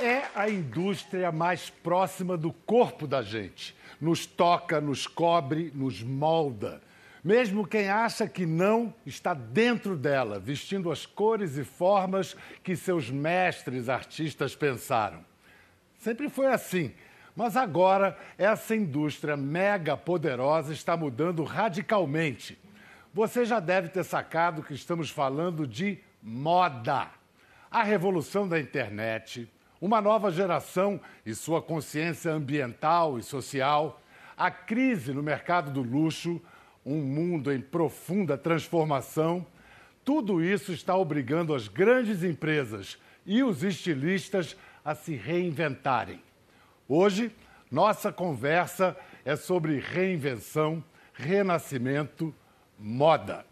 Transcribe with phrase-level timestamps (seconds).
[0.00, 3.76] é a indústria mais próxima do corpo da gente.
[4.00, 6.80] Nos toca, nos cobre, nos molda.
[7.22, 13.10] Mesmo quem acha que não está dentro dela, vestindo as cores e formas que seus
[13.10, 15.24] mestres artistas pensaram.
[15.98, 16.92] Sempre foi assim.
[17.34, 22.58] Mas agora essa indústria mega poderosa está mudando radicalmente.
[23.14, 27.08] Você já deve ter sacado que estamos falando de moda.
[27.70, 29.48] A revolução da internet,
[29.80, 34.00] uma nova geração e sua consciência ambiental e social,
[34.36, 36.40] a crise no mercado do luxo,
[36.84, 39.46] um mundo em profunda transformação,
[40.04, 46.22] tudo isso está obrigando as grandes empresas e os estilistas a se reinventarem.
[46.88, 47.30] Hoje,
[47.70, 52.34] nossa conversa é sobre reinvenção, renascimento,
[52.78, 53.44] moda.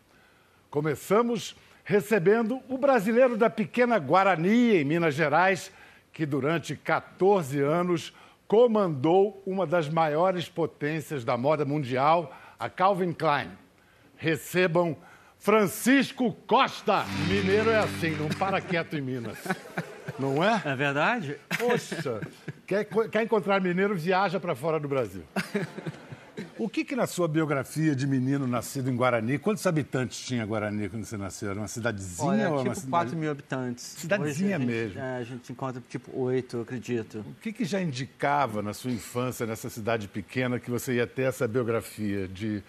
[0.70, 5.70] Começamos recebendo o brasileiro da pequena Guarani, em Minas Gerais,
[6.16, 8.10] que durante 14 anos
[8.48, 13.50] comandou uma das maiores potências da moda mundial, a Calvin Klein.
[14.16, 14.96] Recebam
[15.38, 17.04] Francisco Costa.
[17.28, 19.36] Mineiro é assim, não para quieto em Minas.
[20.18, 20.62] Não é?
[20.64, 21.36] É verdade?
[21.58, 22.22] Poxa,
[22.66, 25.24] quer, quer encontrar mineiro, viaja para fora do Brasil.
[26.58, 30.88] O que, que na sua biografia de menino nascido em Guarani, quantos habitantes tinha Guarani
[30.88, 31.50] quando você nasceu?
[31.50, 32.90] Era uma cidadezinha Olha, ou tipo uma cidade?
[32.90, 33.84] 4 mil habitantes.
[33.84, 34.98] Cidadezinha Hoje a gente- mesmo.
[35.00, 37.18] É, a gente encontra tipo 8, eu acredito.
[37.18, 41.22] O que, que já indicava na sua infância, nessa cidade pequena, que você ia ter
[41.24, 42.62] essa biografia de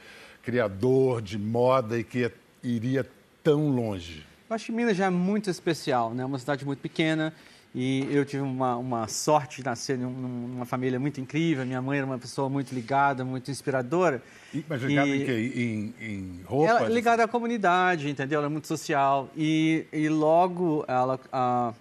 [0.44, 3.10] criador, de moda e que ia- iria
[3.42, 4.26] tão longe?
[4.50, 6.24] Eu acho que Minas já é muito especial, né?
[6.24, 7.34] É uma cidade muito pequena
[7.76, 11.66] e eu tive uma, uma sorte de nascer num- numa família muito incrível.
[11.66, 14.22] Minha mãe era uma pessoa muito ligada, muito inspiradora.
[14.54, 15.94] E, mas ligado E- em quê?
[16.02, 16.70] Em, em roupas?
[16.78, 18.40] Ela é ligada à comunidade, entendeu?
[18.40, 19.30] Ela é muito social.
[19.38, 21.74] E, e logo, ela, a,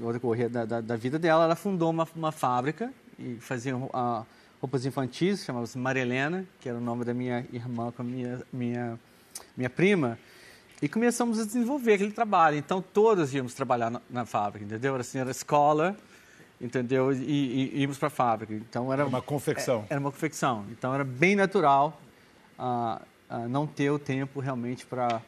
[0.00, 4.22] no decorrer da, da, da vida dela, ela fundou uma, uma fábrica e fazia ah,
[4.60, 8.40] roupas infantis, chamava-se Maria Helena, que era o nome da minha irmã com a minha,
[8.52, 8.98] minha,
[9.56, 10.18] minha prima.
[10.82, 12.56] E começamos a desenvolver aquele trabalho.
[12.56, 14.92] Então, todos íamos trabalhar na, na fábrica, entendeu?
[14.94, 15.96] Era assim, era escola,
[16.60, 17.12] entendeu?
[17.12, 18.52] E, e, e íamos para a fábrica.
[18.54, 19.84] Então, era Uma confecção.
[19.88, 20.66] é- Era uma confecção.
[20.70, 21.98] Então, era bem natural
[22.58, 25.20] ah, ah, não ter o tempo realmente para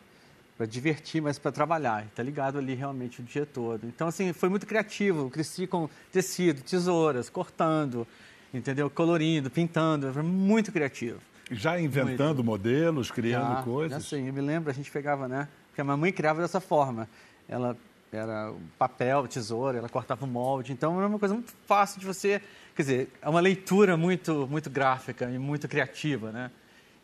[0.56, 2.04] para divertir, mas para trabalhar.
[2.06, 3.86] Está ligado ali realmente o dia todo.
[3.86, 5.20] Então, assim, foi muito criativo.
[5.20, 8.04] Eu cresci com tecido, tesouras, cortando,
[8.52, 8.90] entendeu?
[8.90, 10.12] Colorindo, pintando.
[10.12, 11.20] Foi muito criativo.
[11.50, 14.02] Já inventando modelos, criando Já, coisas?
[14.02, 15.48] Já sim, eu me lembro, a gente pegava, né?
[15.68, 17.08] Porque a minha mãe criava dessa forma.
[17.48, 17.76] Ela
[18.12, 20.72] era papel, tesoura, ela cortava o molde.
[20.72, 22.40] Então era uma coisa muito fácil de você.
[22.74, 26.50] Quer dizer, é uma leitura muito, muito gráfica e muito criativa, né?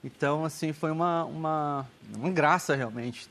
[0.02, 3.28] Então, assim, foi uma, uma, uma graça realmente.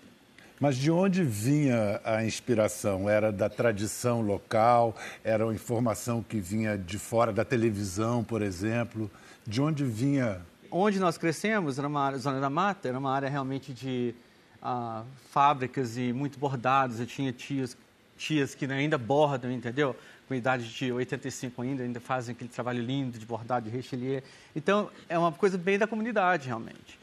[0.59, 3.09] Mas de onde vinha a inspiração?
[3.09, 4.95] Era da tradição local?
[5.23, 9.11] Era uma informação que vinha de fora da televisão, por exemplo?
[9.45, 10.41] De onde vinha?
[10.75, 14.15] Onde nós crescemos, era uma área, zona da mata, era uma área realmente de
[14.59, 16.99] ah, fábricas e muito bordados.
[16.99, 17.77] Eu tinha tias,
[18.17, 19.95] tias que ainda bordam, entendeu?
[20.27, 24.23] Com idade de 85 ainda, ainda fazem aquele trabalho lindo de bordado, de rechelier.
[24.55, 26.97] Então, é uma coisa bem da comunidade, realmente.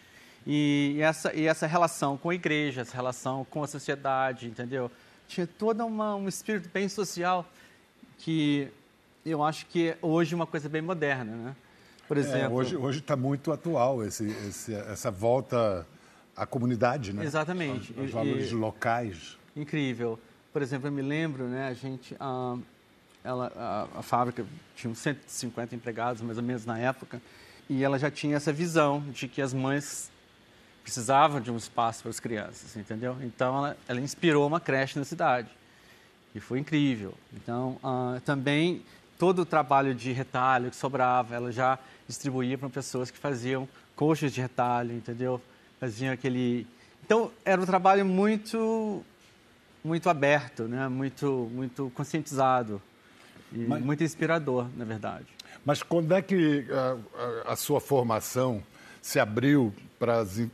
[0.44, 4.91] E essa, e essa relação com a igreja, essa relação com a sociedade, entendeu?
[5.28, 7.47] Tinha todo uma, um espírito bem social
[8.19, 8.69] que
[9.25, 11.56] eu acho que é hoje uma coisa bem moderna, né?
[12.10, 12.56] Por É, exemplo...
[12.56, 15.87] hoje hoje está muito atual esse, esse- essa volta
[16.37, 17.22] à comunidade, né?
[17.25, 17.94] Exatamente.
[17.97, 19.38] Aos E- valores e- locais.
[19.54, 20.19] Incrível.
[20.53, 22.56] Por exemplo, eu me lembro, né, a gente, ah,
[23.22, 23.53] ela,
[23.94, 24.44] a, a fábrica
[24.75, 27.22] tinha uns 150 empregados, mais ou menos, na época,
[27.69, 30.10] e ela já tinha essa visão de que as mães
[30.82, 33.16] precisavam de um espaço para as crianças, entendeu?
[33.22, 35.48] Então, ela, ela inspirou uma creche na cidade,
[36.34, 37.15] e foi incrível.
[37.32, 38.82] Então, ah, também,
[39.16, 41.78] todo o trabalho de retalho que sobrava, ela já
[42.10, 45.41] distribuía para pessoas que faziam coxas de retalho, entendeu?
[45.78, 46.66] Faziam aquele...
[47.04, 49.03] Então, era um trabalho muito
[49.82, 50.89] muito aberto, né?
[50.89, 52.83] muito, muito conscientizado
[53.51, 55.24] e Mas- muito inspirador, na verdade.
[55.65, 56.97] Mas quando é que ah,
[57.47, 58.62] a, a sua formação
[59.01, 60.48] se abriu para as, eh,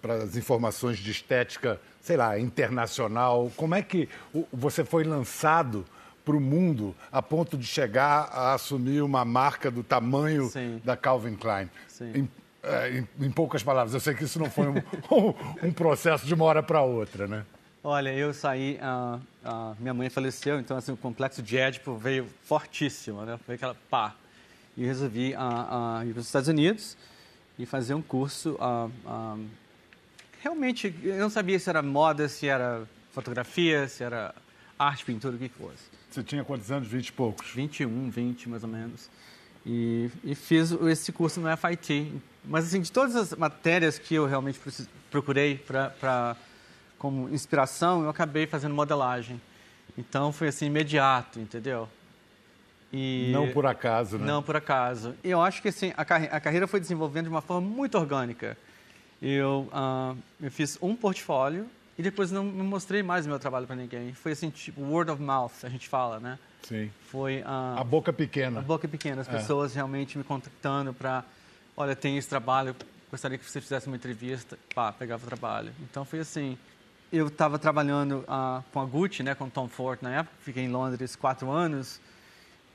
[0.00, 3.50] para as informações de estética, sei lá, internacional?
[3.56, 4.08] Como é que
[4.52, 5.84] você foi lançado
[6.26, 10.82] para o mundo a ponto de chegar a assumir uma marca do tamanho Sim.
[10.84, 11.70] da Calvin Klein?
[11.86, 12.10] Sim.
[12.12, 12.28] Em,
[12.64, 14.74] eh, em- em poucas palavras, eu sei que isso não foi um,
[15.68, 17.46] um processo de uma hora para outra, né?
[17.82, 22.26] Olha, eu saí, ah, ah, minha mãe faleceu, então assim, o complexo de Édipo veio
[22.42, 23.38] fortíssimo, né?
[23.46, 24.12] Foi aquela pá.
[24.76, 26.96] E eu resolvi ah, ir para os Estados Unidos
[27.56, 28.58] e fazer um curso.
[30.42, 32.82] realmente, eu não sabia se era moda, se era
[33.12, 34.34] fotografia, se era
[34.76, 35.95] arte, pintura, o que fosse.
[36.16, 36.88] Você tinha quantos anos?
[36.88, 37.50] 20 e poucos?
[37.50, 39.10] 21, 20 mais ou menos.
[39.66, 42.10] E, e fiz esse curso no FIT.
[42.42, 44.58] Mas, assim, de todas as matérias que eu realmente
[45.10, 46.34] procurei para
[46.96, 49.38] como inspiração, eu acabei fazendo modelagem.
[49.98, 51.86] Então, foi assim, imediato, entendeu?
[52.90, 53.28] E...
[53.30, 54.24] Não por acaso, né?
[54.24, 55.14] Não por acaso.
[55.22, 57.98] E eu acho que assim, a, carre a carreira foi desenvolvendo de uma forma muito
[57.98, 58.56] orgânica.
[59.20, 61.66] Eu, uh, eu fiz um portfólio
[61.98, 64.12] e depois não, não mostrei mais meu trabalho para ninguém.
[64.12, 66.38] Foi assim, tipo, word of mouth, a gente fala, né?
[66.62, 66.90] Sim.
[67.10, 68.60] Foi uh, a boca pequena.
[68.60, 69.32] A boca pequena, as é.
[69.32, 71.24] pessoas realmente me contactando para,
[71.76, 72.76] olha, tem esse trabalho,
[73.10, 75.72] gostaria que você fizesse uma entrevista, pá, pegava o trabalho.
[75.80, 76.58] Então foi assim.
[77.12, 80.68] Eu estava trabalhando uh, com a Gucci, né, com Tom Ford na época, fiquei em
[80.68, 82.00] Londres quatro anos.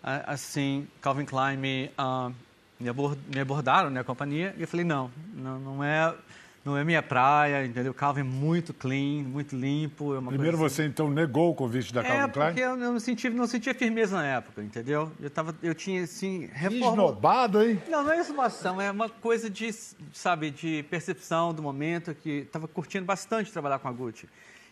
[0.02, 2.34] assim, Calvin Klein me, uh,
[2.80, 6.16] me, abordaram, né, a companhia, e eu falei, não, não, não é
[6.64, 7.94] não é minha praia, entendeu?
[7.94, 10.16] Calvin é muito clean, muito limpo.
[10.16, 12.48] É Primeiro você então negou o convite da Calvin é, Klein?
[12.50, 15.12] porque eu não sentia, não sentia firmeza na época, entendeu?
[15.20, 16.90] Eu, tava, eu tinha, assim, reforma...
[16.90, 17.82] Esnobado, hein?
[17.90, 19.72] Não, não é esnobação, é uma coisa de,
[20.14, 24.30] sabe, de percepção do momento, que estava curtindo bastante trabalhar com a Gucci.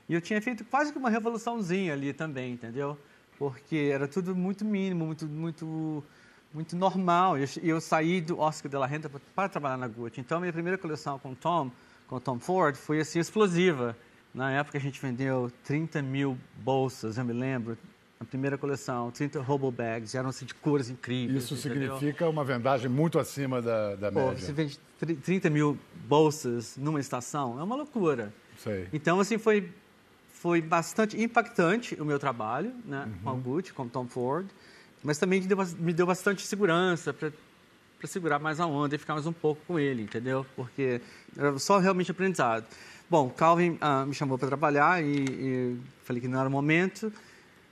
[0.08, 2.98] E eu tinha feito quase que uma revoluçãozinha ali também, entendeu?
[3.38, 6.04] Porque era tudo muito mínimo, muito, muito
[6.54, 7.38] muito normal.
[7.38, 10.20] E eu, eu, saí do Oscar de la Renta para trabalhar na Gucci.
[10.20, 11.72] Então, minha primeira coleção com Tom,
[12.08, 13.96] com Tom Ford, foi assim explosiva.
[14.34, 17.78] Na época, a gente vendeu 30 mil bolsas, eu me lembro.
[18.20, 21.46] A primeira coleção, 30 hobo bags, eram assim, de cores incríveis.
[21.46, 21.96] Isso entendeu?
[21.96, 24.46] significa uma vendagem muito acima da, da Pô, média.
[24.46, 24.78] Você vende
[25.24, 28.34] 30 mil bolsas numa estação, é uma loucura.
[28.58, 28.90] Sei.
[28.92, 29.72] Então, assim, foi,
[30.28, 33.24] foi bastante impactante o meu trabalho né, uhum.
[33.24, 34.48] com a Gucci, com Tom Ford
[35.04, 35.42] mas também
[35.80, 37.32] me deu, bastante segurança para
[38.06, 40.46] segurar mais a onda e ficar mais um pouco com ele, entendeu?
[40.56, 41.02] Porque
[41.38, 42.66] era só realmente aprendizado.
[43.10, 47.12] Bom, Calvin ah, me chamou para trabalhar e, e, falei que não era o momento.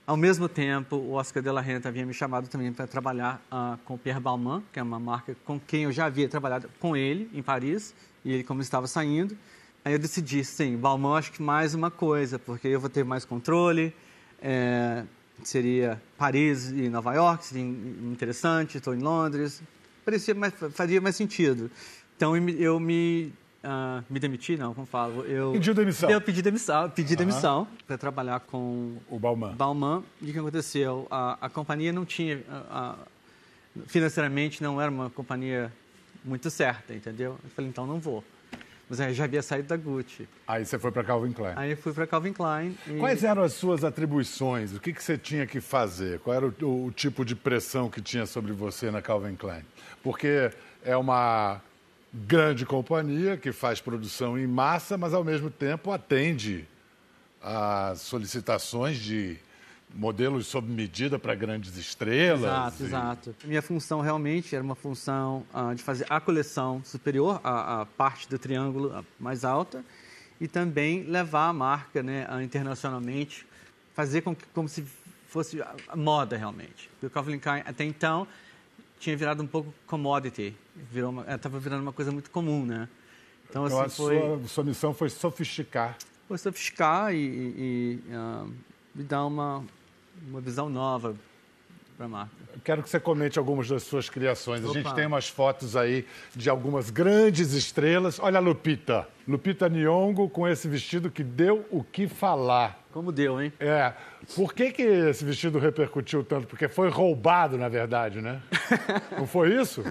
[0.06, 3.78] Ao mesmo tempo, o Oscar de la Renta havia me chamado também para trabalhar ah,
[3.84, 6.96] com o Pierre Balmain, que é uma marca com quem eu já havia trabalhado com
[6.96, 7.94] ele em Paris,
[8.24, 9.36] e ele como estava saindo.
[9.84, 13.24] Aí eu decidi, sim, Balmain acho que mais uma coisa, porque eu vou ter mais
[13.24, 13.94] controle,
[14.40, 15.04] é,
[15.42, 19.62] seria Paris e Nova York, seria interessante, estou em Londres,
[20.04, 21.70] parecia mais, fazia mais sentido.
[22.16, 23.32] Então eu me,
[23.62, 25.52] uh, me demiti, não, como falo, eu...
[25.52, 26.10] Pediu demissão.
[26.10, 27.18] Eu pedi demissão, pedi uhum.
[27.18, 28.96] demissão para trabalhar com...
[29.08, 29.54] O Balmain.
[29.54, 30.04] Balmain.
[30.20, 31.06] E o que aconteceu?
[31.10, 32.42] A, a companhia não tinha...
[32.48, 32.96] A, a,
[33.86, 35.72] financeiramente não era uma companhia
[36.24, 37.38] muito certa, entendeu?
[37.44, 38.24] Eu falei, então não vou.
[38.88, 40.26] Mas aí já havia saído da Gucci.
[40.46, 41.52] Aí você foi para Calvin Klein.
[41.56, 42.76] Aí fui para Calvin Klein.
[42.86, 42.96] E...
[42.98, 44.74] Quais eram as suas atribuições?
[44.74, 46.20] O que, que você tinha que fazer?
[46.20, 49.62] Qual era o, o, tipo de pressão que tinha sobre você na Calvin Klein?
[50.02, 50.50] Porque
[50.82, 51.60] é uma
[52.12, 56.66] grande companhia que faz produção em massa, mas ao mesmo tempo atende
[57.42, 59.38] às solicitações de
[59.94, 62.42] modelos sob medida para grandes estrelas.
[62.42, 62.86] Exato, e...
[62.86, 63.36] exato.
[63.44, 68.28] Minha função realmente era uma função uh, de fazer a coleção superior, a, a, parte
[68.28, 69.84] do triângulo mais alta,
[70.40, 73.46] e também levar a marca né, internacionalmente,
[73.94, 74.84] fazer com que, como se
[75.28, 76.88] fosse a moda realmente.
[76.92, 78.26] Porque o Calvin Klein, até então,
[78.98, 80.54] tinha virado um pouco commodity,
[81.34, 82.88] estava eh, virando uma coisa muito comum, né?
[83.48, 84.18] Então, então assim, foi...
[84.18, 85.96] sua, sua missão foi sofisticar.
[86.26, 88.52] Foi sofisticar e, e, e uh,
[88.94, 89.64] dar uma,
[90.28, 91.14] uma visão nova
[91.96, 92.32] para a marca.
[92.64, 94.62] Quero que você comente algumas das suas criações.
[94.62, 94.70] Opa.
[94.70, 98.20] A gente tem umas fotos aí de algumas grandes estrelas.
[98.20, 99.06] Olha a Lupita.
[99.26, 102.84] Lupita Nyong'o com esse vestido que deu o que falar.
[102.92, 103.52] Como deu, hein?
[103.60, 103.92] É.
[104.34, 106.46] Por que, que esse vestido repercutiu tanto?
[106.46, 108.40] Porque foi roubado, na verdade, né?
[109.16, 109.82] Não foi isso?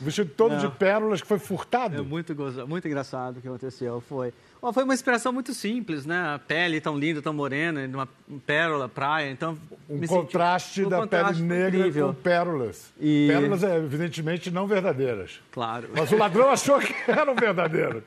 [0.00, 0.58] O vestido todo Não.
[0.58, 1.96] de pérolas que foi furtado.
[1.98, 2.34] É muito,
[2.66, 4.00] muito engraçado o que aconteceu.
[4.00, 4.32] Foi.
[4.60, 6.34] Bom, foi uma inspiração muito simples, né?
[6.34, 8.08] A pele tão linda, tão morena, uma
[8.44, 9.30] pérola, praia.
[9.30, 9.56] Então,
[9.88, 12.08] um contraste um da contraste pele negra incrível.
[12.08, 12.92] com pérolas.
[13.00, 13.28] E...
[13.28, 15.40] Pérolas, evidentemente, não verdadeiras.
[15.52, 15.88] Claro.
[15.94, 18.02] Mas o ladrão achou que eram verdadeiras.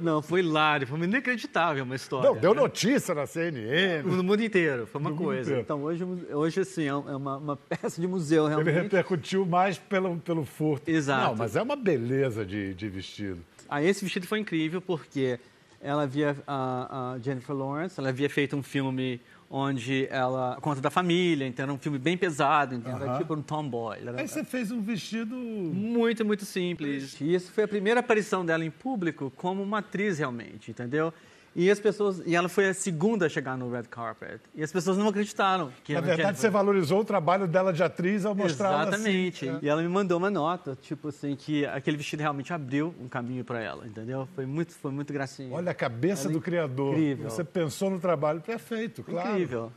[0.00, 2.30] Não, foi hilário, foi inacreditável uma história.
[2.30, 2.60] Não, deu né?
[2.60, 4.02] notícia na CNN.
[4.02, 5.60] No mundo inteiro, foi uma no coisa.
[5.60, 8.70] Então, hoje, hoje assim, é uma, uma, peça de museu, realmente.
[8.70, 10.90] Ele repercutiu mais pelo, pelo furto.
[10.90, 11.28] Exato.
[11.28, 13.38] Não, mas é uma beleza de, de vestido.
[13.68, 15.38] Ah, esse vestido foi incrível porque
[15.86, 20.90] ela havia, a, a Jennifer Lawrence, ela havia feito um filme onde ela conta da
[20.90, 23.98] família, então era um filme bem pesado, então era tipo um tomboy.
[24.00, 24.20] Era...
[24.20, 27.20] Aí você fez um vestido muito, muito simples.
[27.20, 31.14] E isso foi a primeira aparição dela em público como uma atriz realmente, entendeu?
[31.58, 34.40] E as pessoas, e ela foi a segunda a chegar no red carpet.
[34.54, 36.40] E as pessoas não acreditaram que Na verdade, Jennifer...
[36.42, 39.48] você valorizou o trabalho dela de atriz ao mostrar ela Exatamente.
[39.48, 39.64] Assim, é.
[39.64, 43.42] E ela me mandou uma nota, tipo assim, que aquele vestido realmente abriu um caminho
[43.42, 44.28] para ela, entendeu?
[44.34, 45.50] Foi muito, foi muito gracinha.
[45.50, 46.92] Olha a cabeça ela do criador.
[46.92, 47.30] Incrível.
[47.30, 49.30] Você pensou no trabalho perfeito, claro.
[49.30, 49.72] Incrível.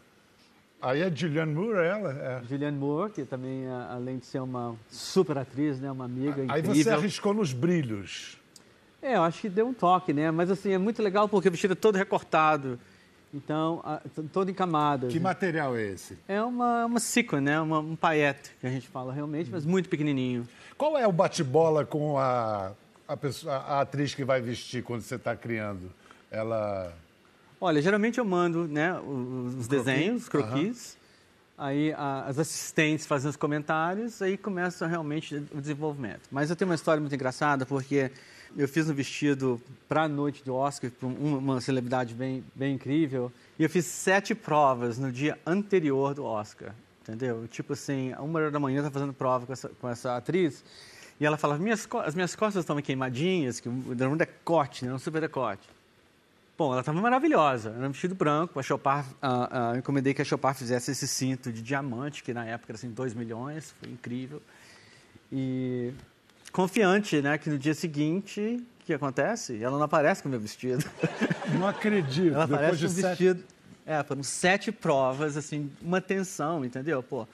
[0.82, 2.12] Aí é Julianne Moore, ela?
[2.12, 2.44] É.
[2.48, 6.84] Julianne Moore, que também, além de ser uma super atriz, né, uma amiga Aí incrível.
[6.84, 8.39] você arriscou nos brilhos.
[9.02, 10.30] É, eu acho que deu um toque, né?
[10.32, 12.80] Mas assim, é muito legal porque o vestido é todo recortado.
[13.34, 14.02] Então, a,
[14.34, 15.12] todo em camadas.
[15.12, 16.18] Que material é esse?
[16.28, 17.62] É uma, uma sequin, né?
[17.62, 20.48] Uma, um paillette, que a gente fala realmente, mas muito pequenininho.
[20.78, 22.72] Qual é o bate-bola com a,
[23.08, 25.92] a, pessoa, a atriz que vai vestir quando você está criando?
[26.32, 26.92] Ela...
[27.62, 30.94] Olha, geralmente eu mando né, os, os desenhos, os croquis.
[30.94, 31.66] Uhum.
[31.66, 36.22] Aí a, as assistentes fazem os comentários, aí começa realmente o desenvolvimento.
[36.32, 38.10] Mas eu tenho uma história muito engraçada, porque
[38.58, 43.32] eu fiz um vestido para a noite do Oscar, para uma celebridade bem, bem incrível.
[43.58, 47.48] E eu fiz sete provas no dia anterior do Oscar, entendeu?
[47.48, 50.64] Tipo assim, uma hora da manhã eu fazendo prova com essa, com essa atriz.
[51.20, 54.94] E ela falava, minhas, as minhas costas estão queimadinhas, que era um decote, né?
[54.94, 55.68] um super decote.
[56.58, 57.74] Bom, ela estava maravilhosa.
[57.78, 58.60] Era um vestido branco.
[58.60, 62.46] A Chopard, uh, uh, encomendei que a Chopard fizesse esse cinto de diamante, que na
[62.46, 63.74] época era assim, 2 milhões.
[63.80, 64.42] Foi incrível.
[65.32, 65.94] E
[66.52, 67.38] confiante, né?
[67.38, 69.62] Que no dia seguinte, o que acontece?
[69.62, 70.84] Ela não aparece com o meu vestido.
[71.58, 72.36] Não acredito.
[72.36, 73.08] Ela aparece com o sete...
[73.08, 73.44] vestido.
[73.90, 77.02] É, foram sete provas, assim, uma tensão, entendeu?
[77.02, 77.28] Pô,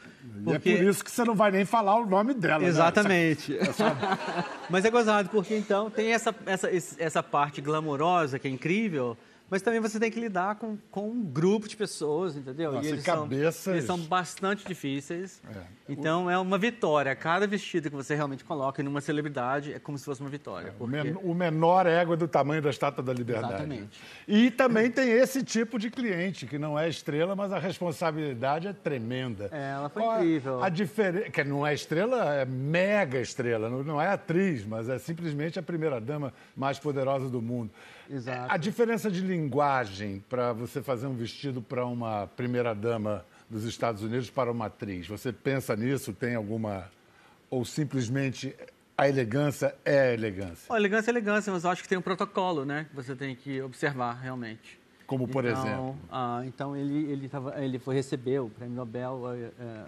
[0.45, 0.69] porque...
[0.69, 2.67] E é por isso que você não vai nem falar o nome dela, né?
[2.69, 3.51] Exatamente.
[3.59, 3.67] Né?
[3.67, 3.97] Essa...
[4.69, 9.17] Mas é gozado, porque então tem essa, essa, essa parte glamourosa que é incrível,
[9.49, 12.71] mas também você tem que lidar com, com um grupo de pessoas, entendeu?
[12.71, 13.55] Nossa, e eles, cabeças...
[13.55, 15.41] são, eles são bastante difíceis.
[15.55, 15.61] É.
[15.87, 16.29] Então, o...
[16.29, 17.15] é uma vitória.
[17.15, 20.69] Cada vestido que você realmente coloca em uma celebridade é como se fosse uma vitória.
[20.69, 21.15] É, porque...
[21.23, 23.53] O menor égua do tamanho da Estátua da Liberdade.
[23.53, 24.01] Exatamente.
[24.27, 28.73] E também tem esse tipo de cliente, que não é estrela, mas a responsabilidade é
[28.73, 29.49] tremenda.
[29.51, 30.63] É, ela foi Qual incrível.
[30.63, 31.29] A diferença...
[31.29, 33.69] Que não é estrela, é mega estrela.
[33.69, 37.69] Não é atriz, mas é simplesmente a primeira-dama mais poderosa do mundo.
[38.09, 38.53] Exato.
[38.53, 44.29] A diferença de linguagem para você fazer um vestido para uma primeira-dama dos Estados Unidos
[44.29, 46.13] para uma atriz, você pensa nisso?
[46.13, 46.89] Tem alguma.
[47.49, 48.55] Ou simplesmente
[48.97, 50.73] a elegância é a elegância?
[50.73, 52.85] A elegância é elegância, mas eu acho que tem um protocolo, né?
[52.89, 54.79] Que você tem que observar realmente.
[55.05, 55.97] Como por então, exemplo?
[56.11, 59.21] Ah, então ele ele, tava, ele foi receber o prêmio Nobel.
[59.31, 59.85] É, é,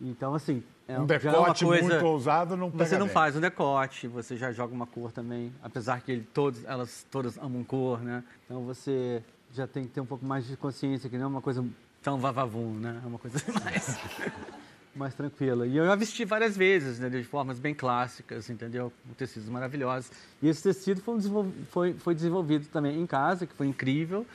[0.00, 3.14] então assim é, um decote coisa, muito ousado não pega Você não bem.
[3.14, 7.36] faz um decote, você já joga uma cor também, apesar que ele, todos, elas todas
[7.36, 8.24] amam cor, né?
[8.46, 11.42] Então você já tem que ter um pouco mais de consciência, que não é uma
[11.42, 11.62] coisa
[12.02, 13.00] tão vavavum, né?
[13.04, 13.98] É uma coisa mais,
[14.96, 15.66] mais tranquila.
[15.66, 17.10] E eu já vesti várias vezes, né?
[17.10, 18.90] De formas bem clássicas, entendeu?
[19.06, 20.10] Com tecidos maravilhosos.
[20.40, 24.26] E esse tecido foi, um foi, foi desenvolvido também em casa, que foi incrível.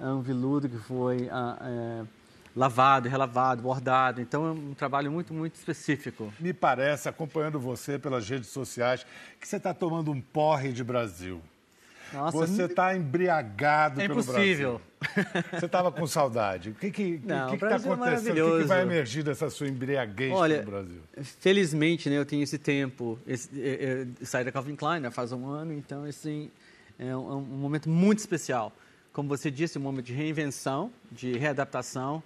[0.00, 1.28] É um veludo que foi...
[1.30, 2.21] Ah, é,
[2.54, 4.20] lavado, relavado, bordado.
[4.20, 6.32] Então é um trabalho muito, muito específico.
[6.38, 9.06] Me parece, acompanhando você pelas redes sociais,
[9.40, 11.40] que você está tomando um porre de Brasil.
[12.12, 14.80] Nossa, você está embriagado é pelo impossível.
[15.00, 15.42] Brasil.
[15.52, 16.70] Você estava com saudade.
[16.70, 18.38] O que que está é acontecendo?
[18.38, 21.00] É o que, que, vai emergir dessa sua embriaguez Olha, pelo Brasil?
[21.40, 23.18] Felizmente, né, eu tenho esse tempo.
[23.26, 26.50] Esse, eu, eu saí da Calvin Klein né, faz um ano, então assim,
[26.98, 28.72] é um, é um momento muito especial.
[29.12, 32.22] Como você disse, um momento de reinvenção, de readaptação,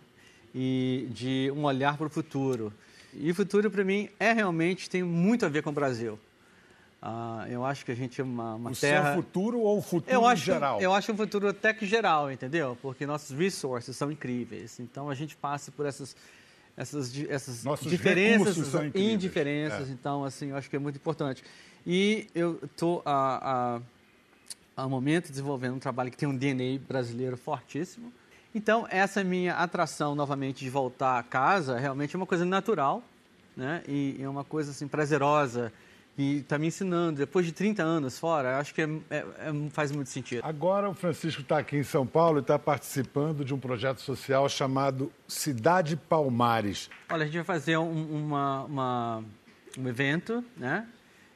[0.58, 2.72] e de um olhar para o futuro.
[3.12, 6.18] E o futuro, para mim, é realmente, tem muito a ver com o Brasil.
[7.02, 9.10] Uh, eu acho que a gente é uma, uma o terra...
[9.10, 10.80] O seu futuro ou o futuro eu acho, geral?
[10.80, 12.76] Eu acho um futuro até que geral, entendeu?
[12.80, 14.80] Porque nossos resources são incríveis.
[14.80, 16.16] Então, a gente passa por essas,
[16.74, 19.90] essas, essas nossos diferenças, essas indiferenças.
[19.90, 19.92] É.
[19.92, 21.44] Então, assim, eu acho que é muito importante.
[21.86, 23.78] E eu estou, há,
[24.74, 28.10] há um momento, desenvolvendo um trabalho que tem um DNA brasileiro fortíssimo.
[28.56, 33.02] Então, essa minha atração novamente de voltar a casa realmente é uma coisa natural,
[33.54, 33.82] né?
[33.86, 35.70] E é uma coisa assim prazerosa
[36.16, 37.18] e está me ensinando.
[37.18, 40.40] Depois de 30 anos fora, acho que é, é, é, faz muito sentido.
[40.42, 44.48] Agora o Francisco está aqui em São Paulo e está participando de um projeto social
[44.48, 46.88] chamado Cidade Palmares.
[47.10, 49.24] Olha, a gente vai fazer um, uma, uma,
[49.76, 50.88] um evento, né?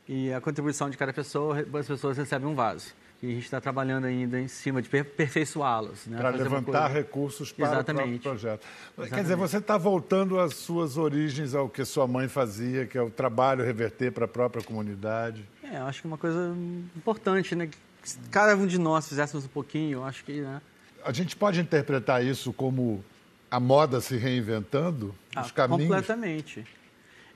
[0.09, 2.93] E a contribuição de cada pessoa, as pessoas recebem um vaso
[3.23, 6.07] e a gente está trabalhando ainda em cima de aperfeiçoá-los.
[6.07, 6.17] Né?
[6.17, 8.17] Para levantar recursos para Exatamente.
[8.17, 8.67] o projeto.
[8.67, 9.15] Exatamente.
[9.15, 13.03] Quer dizer, você está voltando às suas origens, ao que sua mãe fazia, que é
[13.03, 15.47] o trabalho reverter para a própria comunidade.
[15.63, 16.57] É, eu acho que é uma coisa
[16.97, 17.69] importante, né?
[18.03, 20.41] Se cada um de nós fizéssemos um pouquinho, eu acho que...
[20.41, 20.63] Né?
[21.05, 23.05] A gente pode interpretar isso como
[23.51, 25.15] a moda se reinventando?
[25.37, 25.83] Ah, os caminhos?
[25.83, 26.65] Completamente.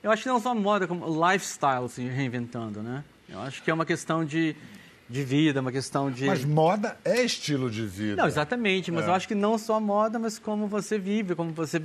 [0.05, 3.03] Eu acho que não só moda, como lifestyle se reinventando, né?
[3.27, 4.55] Eu acho que é uma questão de
[5.09, 6.25] de vida, uma questão de.
[6.25, 8.15] Mas moda é estilo de vida.
[8.15, 9.09] Não, exatamente, mas é.
[9.09, 11.81] eu acho que não só moda, mas como você vive, como você.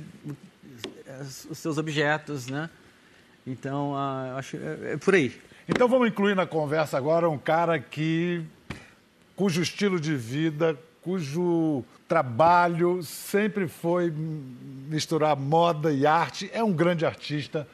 [1.49, 2.69] os seus objetos, né?
[3.45, 4.55] Então, uh, acho.
[4.55, 5.35] É, é por aí.
[5.67, 8.43] Então vamos incluir na conversa agora um cara que.
[9.35, 14.13] cujo estilo de vida cujo trabalho sempre foi
[14.87, 16.49] misturar moda e arte.
[16.53, 17.67] É um grande artista.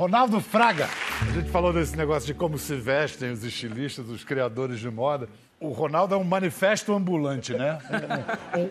[0.00, 0.88] Ronaldo Fraga.
[1.20, 5.28] A gente falou desse negócio de como se vestem os estilistas, os criadores de moda.
[5.62, 7.78] O Ronaldo é um manifesto ambulante, né?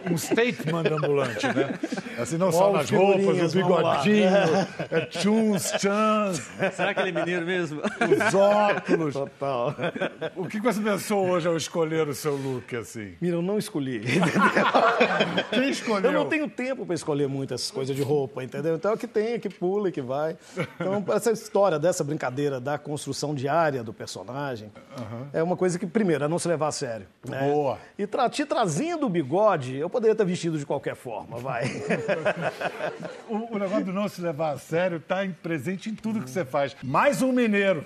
[0.10, 1.78] Um, um statement ambulante, né?
[2.18, 4.26] Assim, não só nas roupas, o bigodinho,
[4.90, 6.42] é tchuns, chans.
[6.74, 7.80] Será que ele é mineiro mesmo?
[7.80, 9.14] Os óculos.
[9.14, 9.76] Total.
[10.36, 13.14] O que você pensou hoje ao escolher o seu look, assim?
[13.22, 14.02] Mira, eu não escolhi.
[15.52, 16.12] Quem escolheu?
[16.12, 18.76] Eu não tenho tempo para escolher muito essas coisas de roupa, entendeu?
[18.76, 20.36] Então é o que tem, é que pula e que vai.
[20.80, 25.28] Então, essa história dessa brincadeira da construção diária do personagem uhum.
[25.32, 27.08] é uma coisa que, primeiro, é não se levar a sério.
[27.28, 27.40] Né?
[27.52, 27.78] Boa.
[27.98, 31.66] E tra te trazendo o bigode, eu poderia ter vestido de qualquer forma, vai.
[33.30, 36.46] o, o, negócio do não se levar a sério está presente em tudo que você
[36.46, 36.76] faz.
[36.84, 37.86] Mais um mineiro.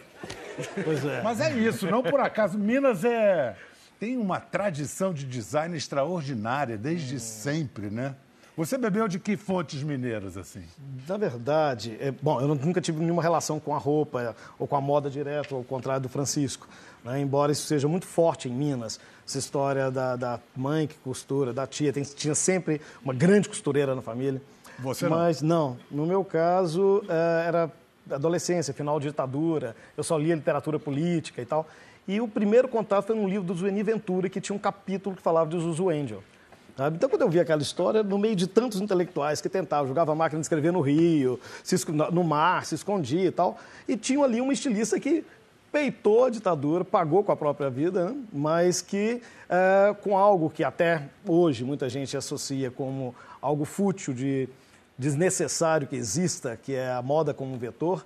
[0.83, 1.21] Pois é.
[1.21, 2.57] Mas é isso, não por acaso.
[2.57, 3.55] Minas é
[4.03, 7.19] tem uma tradição de design extraordinária desde hum.
[7.19, 8.13] sempre, né?
[8.57, 10.61] Você bebeu de que fontes mineiras, assim?
[11.07, 14.81] Na verdade, é, bom, eu nunca tive nenhuma relação com a roupa ou com a
[14.81, 16.67] moda direto, ao contrário do Francisco.
[17.03, 17.21] Né?
[17.21, 21.67] Embora isso seja muito forte em Minas, essa história da, da mãe que costura, da
[21.67, 24.41] tia, tem, tinha sempre uma grande costureira na família.
[24.79, 25.17] Você não?
[25.17, 27.71] Mas não, no meu caso é, era
[28.09, 31.67] adolescência, final de ditadura, eu só lia literatura política e tal.
[32.07, 35.21] E o primeiro contato foi num livro do Zueni Ventura, que tinha um capítulo que
[35.21, 36.21] falava de Zuzu Angel.
[36.75, 36.97] Sabe?
[36.97, 40.39] Então, quando eu vi aquela história, no meio de tantos intelectuais que tentavam, jogava máquina
[40.39, 41.39] de escrever no Rio,
[42.11, 43.57] no mar, se escondia e tal,
[43.87, 45.23] e tinha ali uma estilista que
[45.73, 48.15] peitou a ditadura, pagou com a própria vida, né?
[48.31, 54.47] mas que é, com algo que até hoje muita gente associa como algo fútil, de
[54.95, 58.05] desnecessário que exista, que é a moda como vetor,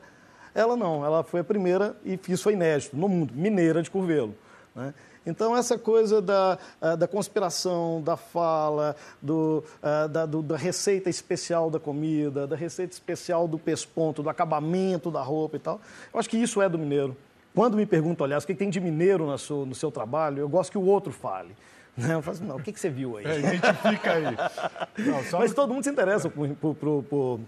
[0.56, 4.34] ela não, ela foi a primeira e isso foi inédito no mundo, mineira de Curvelo.
[4.74, 4.94] Né?
[5.26, 11.10] Então, essa coisa da, ah, da conspiração, da fala, do, ah, da, do, da receita
[11.10, 15.82] especial da comida, da receita especial do pesponto, do acabamento da roupa e tal,
[16.14, 17.16] eu acho que isso é do mineiro.
[17.58, 20.48] Quando me perguntam, aliás, o que tem de mineiro no seu, no seu trabalho, eu
[20.48, 21.56] gosto que o outro fale.
[21.98, 22.14] Né?
[22.14, 23.26] Eu falo assim, não, o que, que você viu aí?
[23.26, 24.38] É, identifica aí.
[25.04, 25.40] Não, só...
[25.40, 27.40] Mas todo mundo se interessa por, por, por,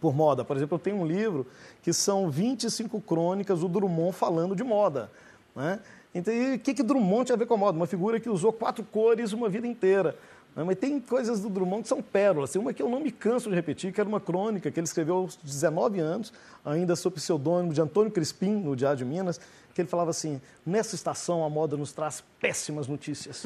[0.00, 0.42] por, moda.
[0.46, 1.46] Por exemplo, eu tenho um livro
[1.82, 5.10] que são 25 crônicas do Drummond falando de moda.
[5.54, 5.78] Né?
[6.14, 7.76] Então, o que, que Drummond tinha a ver com a moda?
[7.76, 10.16] Uma figura que usou quatro cores uma vida inteira.
[10.56, 10.64] Né?
[10.64, 12.50] Mas tem coisas do Drummond que são pérolas.
[12.50, 14.86] Tem uma que eu não me canso de repetir, que era uma crônica que ele
[14.86, 16.32] escreveu aos 19 anos,
[16.64, 19.38] ainda sob pseudônimo de Antônio Crispim, no Diário de Minas,
[19.76, 23.42] que ele falava assim: nessa estação a moda nos traz péssimas notícias.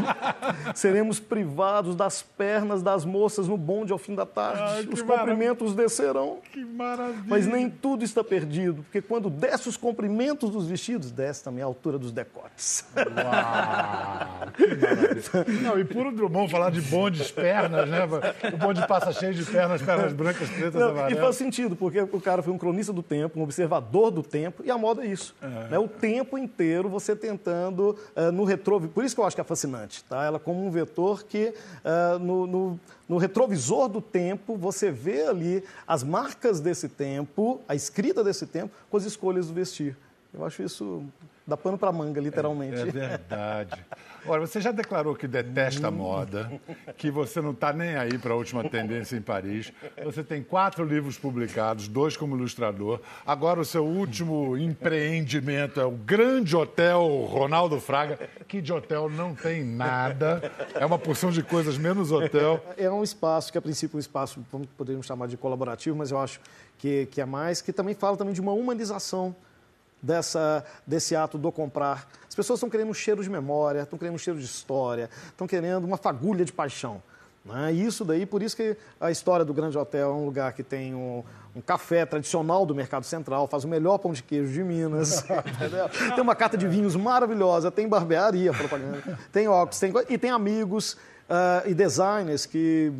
[0.74, 4.62] Seremos privados das pernas das moças no bonde ao fim da tarde.
[4.62, 6.38] Ai, os comprimentos descerão.
[6.50, 7.24] Que maravilha!
[7.26, 11.66] Mas nem tudo está perdido, porque quando desce os comprimentos dos vestidos, desce também a
[11.66, 12.86] altura dos decotes.
[12.96, 14.52] Uau!
[14.54, 15.62] Que maravilha!
[15.62, 17.98] Não, e puro Drummond falar de bondes, pernas, né?
[18.54, 21.12] O bonde passa cheio de pernas, pernas brancas, pretas, Não, amarelas.
[21.12, 24.62] E faz sentido, porque o cara foi um cronista do tempo, um observador do tempo,
[24.64, 25.34] e a moda é isso.
[25.42, 25.70] É.
[25.70, 25.78] Né?
[25.78, 29.44] O tempo inteiro você tentando, uh, no retrovisor, por isso que eu acho que é
[29.44, 30.24] fascinante, tá?
[30.24, 31.52] ela como um vetor que
[31.84, 37.74] uh, no, no, no, retrovisor do tempo você vê ali as marcas desse tempo, a
[37.74, 39.96] escrita desse tempo, com as escolhas do vestir.
[40.32, 41.04] Eu acho isso
[41.46, 42.76] Dá pano para manga, literalmente.
[42.76, 43.84] É, é, verdade.
[44.26, 46.50] Olha, você já declarou que detesta a moda,
[46.96, 49.72] que você não está nem aí para a última tendência em Paris.
[50.04, 53.00] Você tem quatro livros publicados, dois como ilustrador.
[53.26, 59.34] Agora o seu último empreendimento é o Grande Hotel Ronaldo Fraga, que de hotel não
[59.34, 60.52] tem nada.
[60.74, 62.64] É uma porção de coisas menos hotel.
[62.76, 64.44] É um espaço que a princípio é um espaço,
[64.76, 66.40] poderíamos chamar de colaborativo, mas eu acho
[66.78, 69.34] que, que é mais, que também fala também de uma humanização
[70.02, 72.08] dessa, desse ato do comprar.
[72.28, 75.46] As pessoas estão querendo um cheiro de memória, estão querendo um cheiro de história, estão
[75.46, 77.02] querendo uma fagulha de paixão.
[77.44, 77.74] Né?
[77.74, 80.62] E isso daí, por isso que a história do Grande Hotel é um lugar que
[80.62, 84.62] tem um, um café tradicional do Mercado Central, faz o melhor pão de queijo de
[84.62, 85.24] Minas,
[86.14, 90.92] tem uma carta de vinhos maravilhosa, tem barbearia, propaganda, tem óculos, tem, e tem amigos
[90.92, 92.92] uh, e designers que,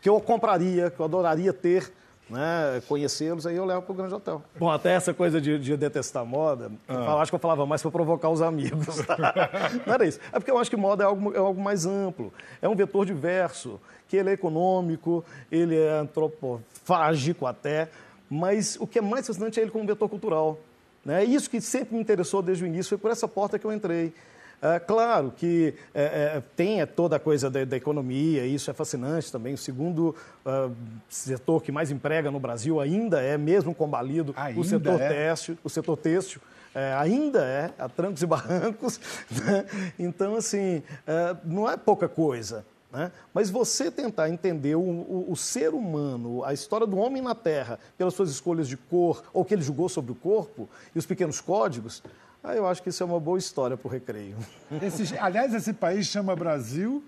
[0.00, 1.92] que eu compraria, que eu adoraria ter
[2.32, 4.42] né, conhecê-los, aí eu levo para o Grande Hotel.
[4.58, 6.94] Bom, até essa coisa de, de detestar moda, ah.
[6.94, 8.96] eu acho que eu falava mais para provocar os amigos.
[9.04, 9.50] Tá?
[9.86, 10.18] Não era isso.
[10.32, 12.32] É porque eu acho que moda é algo, é algo mais amplo.
[12.62, 17.90] É um vetor diverso, que ele é econômico, ele é antropofágico até,
[18.30, 20.58] mas o que é mais fascinante é ele como vetor cultural.
[21.04, 21.24] Né?
[21.24, 24.14] Isso que sempre me interessou desde o início, foi por essa porta que eu entrei.
[24.62, 26.04] É, claro que é,
[26.36, 29.54] é, tem toda a coisa da, da, economia, isso é fascinante também.
[29.54, 30.14] O segundo
[30.46, 30.72] uh,
[31.08, 35.08] setor que mais emprega no Brasil ainda é, mesmo combalido, ainda o setor é?
[35.08, 35.58] têxtil.
[35.64, 36.40] O setor têxtil
[36.72, 39.00] é, ainda é, a trancos e barrancos.
[39.32, 39.64] Né?
[39.98, 42.64] Então, assim, é, não é pouca coisa.
[42.92, 43.10] Né?
[43.32, 47.78] Mas você tentar entender o, o, o, ser humano, a história do homem na Terra,
[47.96, 51.40] pelas suas escolhas de cor, ou que ele julgou sobre o corpo, e os pequenos
[51.40, 52.02] códigos,
[52.42, 54.36] aí eu acho que isso é uma boa história para o recreio.
[54.82, 57.02] Esse, aliás, esse país chama Brasil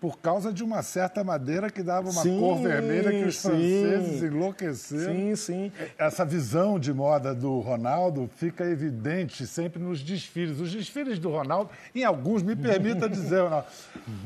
[0.00, 3.48] por causa de uma certa madeira que dava uma sim, cor vermelha que os sim,
[3.48, 5.14] franceses enlouqueceram.
[5.14, 5.72] Sim, sim.
[5.96, 10.60] Essa visão de moda do Ronaldo fica evidente sempre nos desfiles.
[10.60, 13.66] Os desfiles do Ronaldo, em alguns, me permita dizer, Ronaldo,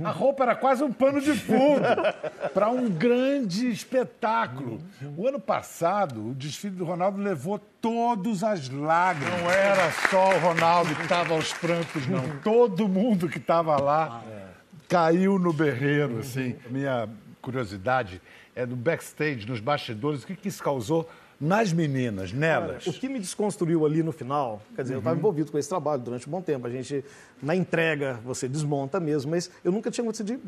[0.04, 1.83] a roupa era quase um pano de fundo
[2.52, 4.80] para um grande espetáculo.
[5.16, 9.40] O ano passado, o desfile do Ronaldo levou todas as lágrimas.
[9.40, 12.20] Não era só o Ronaldo que estava aos prantos, não.
[12.42, 14.22] Todo mundo que estava lá.
[14.24, 14.50] Ah, é
[14.90, 16.57] caiu no berreiro, assim.
[16.68, 17.09] Minha
[17.40, 18.20] curiosidade
[18.55, 21.09] é do backstage, nos bastidores, o que, que isso causou
[21.40, 22.85] nas meninas, nelas?
[22.85, 24.98] Cara, o que me desconstruiu ali no final, quer dizer, uhum.
[24.98, 26.66] eu estava envolvido com esse trabalho durante um bom tempo.
[26.66, 27.05] A gente,
[27.40, 30.38] na entrega, você desmonta mesmo, mas eu nunca tinha acontecido,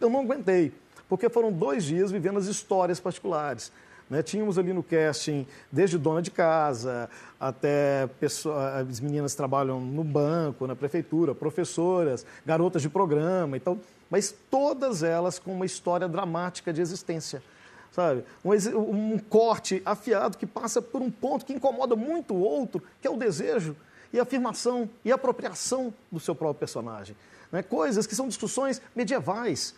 [0.00, 0.72] eu não aguentei,
[1.08, 3.70] porque foram dois dias vivendo as histórias particulares.
[4.10, 4.24] Né?
[4.24, 10.66] Tínhamos ali no casting, desde dona de casa até pessoa, as meninas trabalham no banco,
[10.66, 13.78] na prefeitura, professoras, garotas de programa e tal,
[14.10, 17.40] mas todas elas com uma história dramática de existência.
[17.92, 18.24] Sabe?
[18.44, 23.06] Um, um corte afiado que passa por um ponto que incomoda muito o outro, que
[23.06, 23.76] é o desejo
[24.12, 27.16] e a afirmação e a apropriação do seu próprio personagem.
[27.50, 27.62] Né?
[27.62, 29.74] Coisas que são discussões medievais,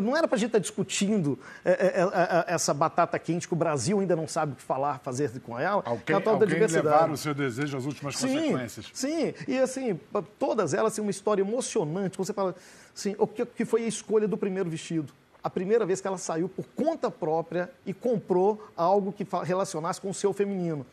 [0.00, 2.00] não era para a gente estar tá discutindo é, é,
[2.48, 5.58] é, essa batata quente que o Brasil ainda não sabe o que falar, fazer com
[5.58, 5.82] ela.
[5.84, 8.90] Alguém, alguém levar o seu desejo às últimas sim, consequências.
[8.92, 9.98] Sim, e assim,
[10.38, 12.18] todas elas têm uma história emocionante.
[12.18, 12.54] Você fala
[12.94, 15.12] assim, o que foi a escolha do primeiro vestido?
[15.42, 20.10] A primeira vez que ela saiu por conta própria e comprou algo que relacionasse com
[20.10, 20.86] o seu feminino.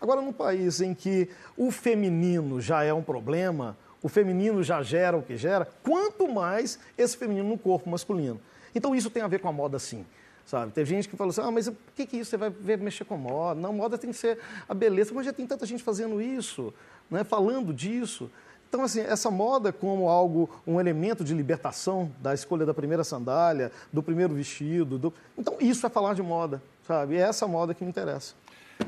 [0.00, 5.16] Agora, num país em que o feminino já é um problema, o feminino já gera
[5.16, 8.40] o que gera, quanto mais esse feminino no corpo masculino.
[8.72, 10.06] Então isso tem a ver com a moda sim.
[10.44, 10.70] Sabe?
[10.70, 12.30] Tem gente que fala assim, ah, mas o que, que é isso?
[12.30, 13.60] Você vai ver mexer com moda?
[13.60, 14.38] Não, moda tem que ser
[14.68, 15.10] a beleza.
[15.12, 16.72] Mas já tem tanta gente fazendo isso,
[17.10, 17.24] né?
[17.24, 18.30] falando disso.
[18.68, 23.72] Então, assim, essa moda como algo, um elemento de libertação da escolha da primeira sandália,
[23.92, 25.00] do primeiro vestido.
[25.00, 25.14] Do...
[25.36, 27.16] Então, isso é falar de moda, sabe?
[27.16, 28.34] É essa moda que me interessa.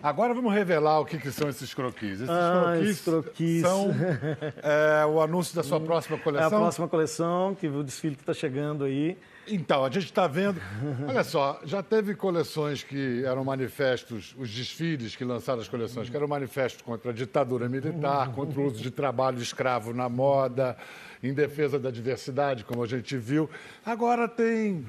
[0.02, 2.20] Agora vamos revelar o que, que são esses croquis.
[2.20, 3.90] Esses ah, croquis, croquis, são
[4.62, 6.44] é, o anúncio da sua próxima coleção?
[6.44, 9.16] É a próxima coleção, que o desfile que está chegando aí.
[9.50, 10.60] Então, a gente está vendo.
[11.06, 16.16] Olha só, já teve coleções que eram manifestos, os desfiles que lançaram as coleções, que
[16.16, 20.76] eram manifestos contra a ditadura militar, contra o uso de trabalho escravo na moda,
[21.22, 23.48] em defesa da diversidade, como a gente viu.
[23.84, 24.86] Agora tem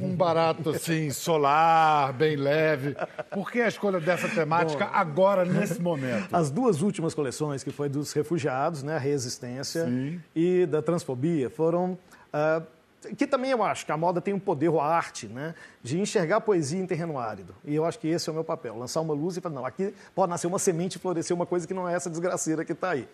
[0.00, 2.94] um barato assim, solar, bem leve.
[3.30, 6.28] Por que a escolha dessa temática Bom, agora, nesse momento?
[6.32, 10.20] As duas últimas coleções, que foi dos refugiados, né, a resistência, Sim.
[10.34, 11.98] e da transfobia, foram.
[12.32, 12.81] Uh,
[13.16, 16.00] que também eu acho que a moda tem um poder, ou a arte, né, de
[16.00, 17.54] enxergar a poesia em terreno árido.
[17.64, 19.66] E eu acho que esse é o meu papel, lançar uma luz e falar, não,
[19.66, 22.72] aqui pode nascer uma semente e florescer uma coisa que não é essa desgraceira que
[22.72, 23.08] está aí.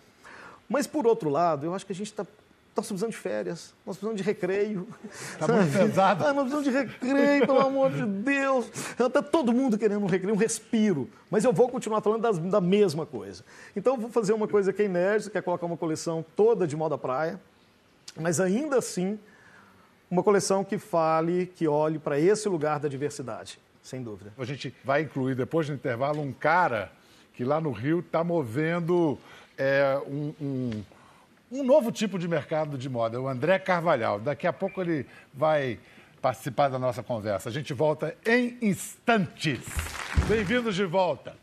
[0.67, 2.25] Mas, por outro lado, eu acho que a gente está
[2.79, 4.87] nós precisamos de férias, nós precisamos de recreio.
[5.11, 6.25] Está muito pesado.
[6.25, 8.71] Ah, nós precisamos de recreio, pelo amor de Deus.
[8.97, 11.09] Está todo mundo querendo um recreio, um respiro.
[11.29, 13.43] Mas eu vou continuar falando das, da mesma coisa.
[13.75, 16.65] Então, eu vou fazer uma coisa que é inédita, que é colocar uma coleção toda
[16.65, 17.39] de moda praia,
[18.15, 19.19] mas ainda assim,
[20.09, 24.33] uma coleção que fale, que olhe para esse lugar da diversidade, sem dúvida.
[24.37, 26.91] A gente vai incluir, depois do intervalo, um cara
[27.33, 29.17] que lá no Rio está movendo
[29.57, 30.83] é, um, um
[31.51, 34.19] um novo tipo de mercado de moda, o André Carvalhal.
[34.19, 35.79] Daqui a pouco ele vai
[36.21, 37.49] participar da nossa conversa.
[37.49, 39.59] A gente volta em instantes.
[40.27, 41.35] Bem-vindos de volta.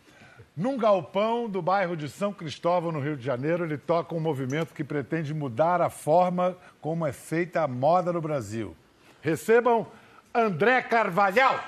[0.57, 4.73] Num galpão do bairro de São Cristóvão, no Rio de Janeiro, ele toca um movimento
[4.73, 8.75] que pretende mudar a forma como é feita a moda no Brasil.
[9.21, 9.87] Recebam
[10.35, 11.63] André Carvalhal.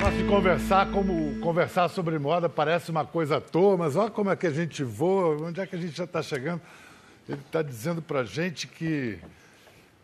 [0.00, 4.36] Nossa, conversar como conversar sobre moda parece uma coisa à toa, mas olha como é
[4.36, 6.62] que a gente voa, onde é que a gente já está chegando.
[7.28, 9.18] Ele está dizendo para a gente que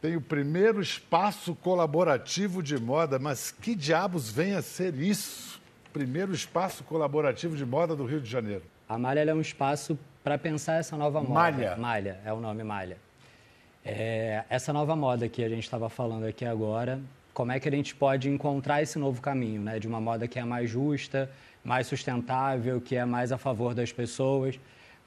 [0.03, 5.60] tem o primeiro espaço colaborativo de moda, mas que diabos vem a ser isso?
[5.93, 8.63] Primeiro espaço colaborativo de moda do Rio de Janeiro.
[8.89, 11.35] A Malha é um espaço para pensar essa nova moda.
[11.35, 11.77] Malha.
[11.77, 12.97] Malha, é o nome Malha.
[13.85, 17.01] É, essa nova moda que a gente estava falando aqui agora,
[17.33, 19.79] como é que a gente pode encontrar esse novo caminho, né?
[19.79, 21.31] De uma moda que é mais justa,
[21.65, 24.59] mais sustentável, que é mais a favor das pessoas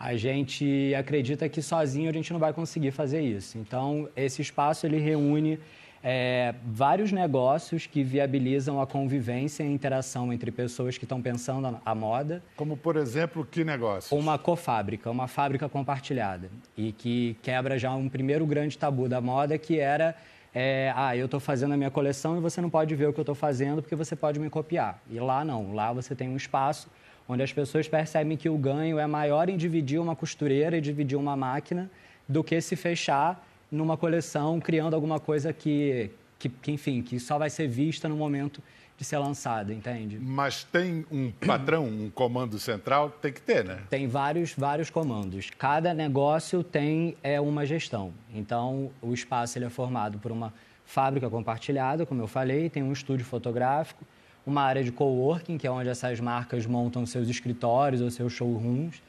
[0.03, 3.57] a gente acredita que sozinho a gente não vai conseguir fazer isso.
[3.57, 5.57] Então, esse espaço ele reúne
[6.03, 11.79] é, vários negócios que viabilizam a convivência e a interação entre pessoas que estão pensando
[11.85, 12.43] a moda.
[12.57, 14.17] Como, por exemplo, que negócio?
[14.17, 16.49] Uma cofábrica, uma fábrica compartilhada.
[16.75, 20.13] E que quebra já um primeiro grande tabu da moda, que era
[20.53, 23.19] é, ah, eu estou fazendo a minha coleção e você não pode ver o que
[23.19, 25.01] eu estou fazendo porque você pode me copiar.
[25.09, 26.89] E lá não, lá você tem um espaço
[27.27, 31.15] onde as pessoas percebem que o ganho é maior em dividir uma costureira e dividir
[31.15, 31.89] uma máquina
[32.27, 37.37] do que se fechar numa coleção criando alguma coisa que, que, que enfim, que só
[37.37, 38.61] vai ser vista no momento
[38.95, 40.19] de ser lançada, entende?
[40.19, 43.09] Mas tem um patrão, um comando central?
[43.09, 43.79] Tem que ter, né?
[43.89, 45.49] Tem vários, vários comandos.
[45.57, 48.13] Cada negócio tem é, uma gestão.
[48.33, 50.53] Então, o espaço ele é formado por uma
[50.85, 54.05] fábrica compartilhada, como eu falei, tem um estúdio fotográfico,
[54.45, 59.01] uma área de coworking, que é onde essas marcas montam seus escritórios ou seus showrooms.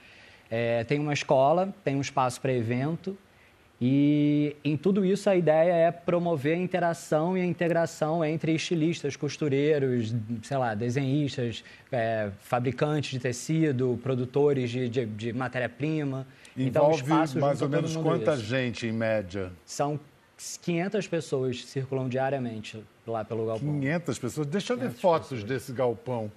[0.51, 3.19] É, tem uma escola, tem um espaço para evento,
[3.87, 9.15] e em tudo isso a ideia é promover a interação e a integração entre estilistas,
[9.15, 16.27] costureiros, sei lá, desenhistas, é, fabricantes de tecido, produtores de, de, de matéria-prima.
[16.57, 18.45] Então, Envolve então, mais ou menos quanta isso.
[18.45, 19.53] gente em média?
[19.67, 20.01] São
[20.63, 23.81] 500 pessoas circulam diariamente lá pelo galpão.
[23.81, 24.47] 500 pessoas?
[24.47, 25.45] Deixa eu ver fotos pessoas.
[25.45, 26.33] desse galpão.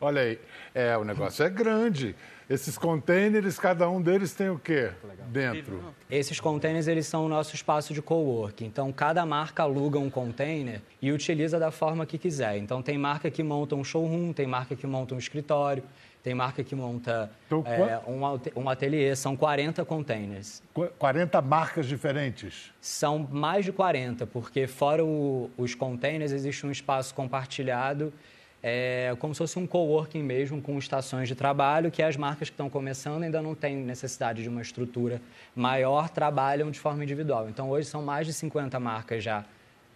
[0.00, 0.38] Olha aí,
[0.74, 2.16] é, o negócio é grande.
[2.48, 4.90] Esses containers, cada um deles tem o quê
[5.28, 5.94] dentro?
[6.10, 8.64] Esses containers, eles são o nosso espaço de cowork.
[8.64, 12.56] Então, cada marca aluga um container e utiliza da forma que quiser.
[12.56, 15.84] Então, tem marca que monta um showroom, tem marca que monta um escritório,
[16.22, 19.14] tem marca que monta então, é, um, um ateliê.
[19.14, 20.62] São 40 containers.
[20.98, 22.72] 40 marcas diferentes?
[22.80, 28.12] São mais de 40, porque fora o, os containers, existe um espaço compartilhado
[28.62, 32.54] é como se fosse um coworking mesmo, com estações de trabalho, que as marcas que
[32.54, 35.20] estão começando ainda não têm necessidade de uma estrutura
[35.54, 37.48] maior, trabalham de forma individual.
[37.48, 39.44] Então, hoje são mais de 50 marcas já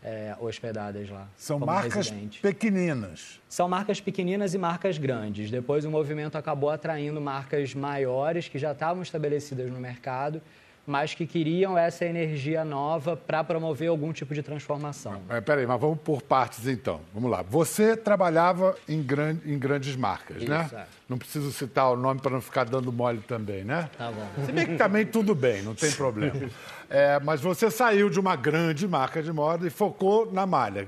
[0.03, 1.27] é, hospedadas lá.
[1.37, 2.41] São marcas residente.
[2.41, 3.41] pequeninas.
[3.49, 5.51] São marcas pequeninas e marcas grandes.
[5.51, 10.43] Depois o movimento acabou atraindo marcas maiores que já estavam estabelecidas no mercado
[10.87, 15.23] mas que queriam essa energia nova para promover algum tipo de transformação.
[15.29, 17.01] É, peraí, mas vamos por partes então.
[17.13, 17.43] Vamos lá.
[17.43, 19.37] Você trabalhava em, gran...
[19.45, 20.69] em grandes marcas, Isso, né?
[20.73, 20.85] É.
[21.09, 23.89] Não preciso citar o nome para não ficar dando mole também, né?
[23.97, 24.45] Tá bom.
[24.45, 26.51] Se bem que também tudo bem, não tem problema.
[26.89, 30.87] É, mas você saiu de uma grande marca de moda e focou na malha.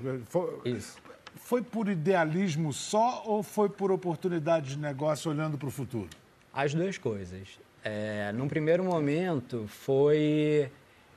[0.65, 0.97] Isso.
[1.37, 6.09] Foi por idealismo só ou foi por oportunidade de negócio olhando para o futuro?
[6.53, 7.59] As duas coisas.
[7.89, 10.69] É, num primeiro momento, foi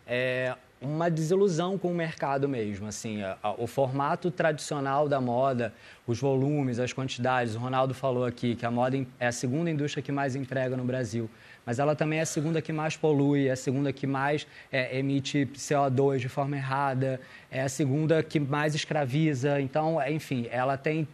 [0.06, 2.86] é, uma desilusão com o mercado mesmo.
[2.86, 5.74] Assim, a, a, o formato tradicional da moda,
[6.06, 7.56] os volumes, as quantidades.
[7.56, 10.84] O Ronaldo falou aqui que a moda é a segunda indústria que mais emprega no
[10.84, 11.28] Brasil,
[11.66, 14.96] mas ela também é a segunda que mais polui, é a segunda que mais é,
[14.96, 19.60] emite CO2 de forma errada, é a segunda que mais escraviza.
[19.60, 21.08] Então, é, enfim, ela tem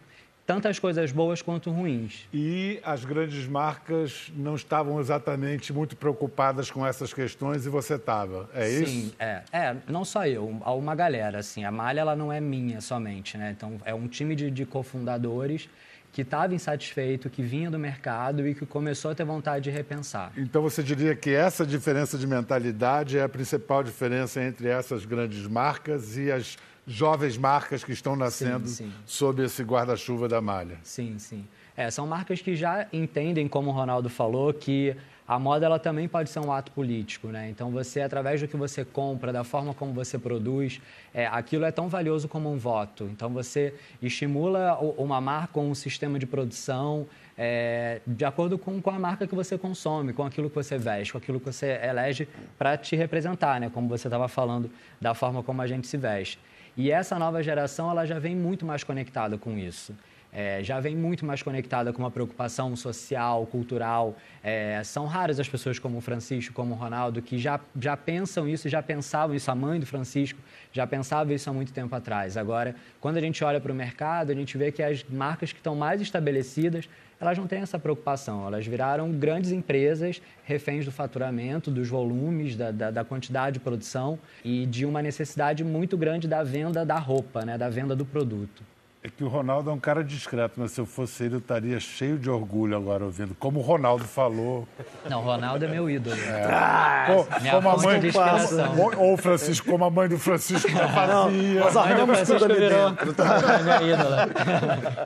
[0.46, 2.26] tantas coisas boas quanto ruins.
[2.32, 8.48] E as grandes marcas não estavam exatamente muito preocupadas com essas questões e você estava,
[8.54, 8.92] é Sim, isso?
[8.92, 9.42] Sim, é.
[9.52, 11.64] É, não só eu, há uma galera, assim.
[11.64, 13.52] A Malha, ela não é minha somente, né?
[13.56, 15.68] Então, é um time de, de cofundadores
[16.12, 20.32] que estava insatisfeito, que vinha do mercado e que começou a ter vontade de repensar.
[20.34, 25.46] Então você diria que essa diferença de mentalidade é a principal diferença entre essas grandes
[25.46, 26.56] marcas e as
[26.86, 28.92] jovens marcas que estão nascendo sim, sim.
[29.04, 30.78] sob esse guarda-chuva da malha.
[30.82, 31.46] Sim, sim.
[31.76, 34.96] É, são marcas que já entendem, como o Ronaldo falou, que
[35.28, 37.50] a moda ela também pode ser um ato político, né?
[37.50, 40.80] Então você, através do que você compra, da forma como você produz,
[41.12, 43.04] é, aquilo é tão valioso como um voto.
[43.12, 48.90] Então você estimula uma marca ou um sistema de produção é, de acordo com, com
[48.90, 52.28] a marca que você consome, com aquilo que você veste, com aquilo que você elege
[52.56, 53.68] para te representar, né?
[53.68, 54.70] Como você estava falando
[55.00, 56.38] da forma como a gente se veste.
[56.76, 59.94] E essa nova geração ela já vem muito mais conectada com isso.
[60.32, 64.14] É, já vem muito mais conectada com uma preocupação social, cultural.
[64.42, 68.48] É, são raras as pessoas como o Francisco, como o Ronaldo, que já, já pensam
[68.48, 69.50] isso, já pensavam isso.
[69.50, 70.38] A mãe do Francisco
[70.72, 72.36] já pensava isso há muito tempo atrás.
[72.36, 75.58] Agora, quando a gente olha para o mercado, a gente vê que as marcas que
[75.58, 76.88] estão mais estabelecidas
[77.20, 78.46] elas não têm essa preocupação.
[78.46, 84.18] Elas viraram grandes empresas, reféns do faturamento, dos volumes, da, da, da, quantidade de produção
[84.44, 88.62] e de uma necessidade muito grande da venda da roupa, né, da venda do produto.
[89.02, 91.78] É que o Ronaldo é um cara discreto, mas se eu fosse ele, eu estaria
[91.78, 93.36] cheio de orgulho agora ouvindo.
[93.38, 94.66] Como o Ronaldo falou.
[95.08, 96.16] Não, o Ronaldo é meu ídolo.
[96.16, 96.44] É.
[96.50, 97.06] Ah,
[97.52, 101.60] como a mãe de ou, ou Francisco, como a mãe do Francisco já fazia.
[101.60, 103.62] Mas a mãe do Francisco virou tá?
[103.62, 104.28] minha ídola.